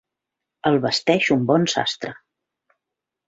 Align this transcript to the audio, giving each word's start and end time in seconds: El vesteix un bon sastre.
El 0.69 0.77
vesteix 0.85 1.29
un 1.35 1.45
bon 1.51 1.67
sastre. 1.75 2.13